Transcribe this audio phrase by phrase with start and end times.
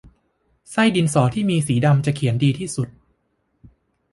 [0.71, 2.87] ไส้ดินสอที่มีสีดำจะเขียนดีที่สุด